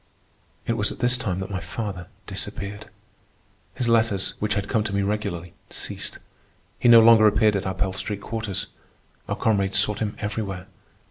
[0.65, 2.89] It was at this time that my father disappeared.
[3.75, 6.17] His letters, which had come to me regularly, ceased.
[6.79, 8.65] He no longer appeared at our Pell Street quarters.
[9.29, 10.65] Our comrades sought him everywhere.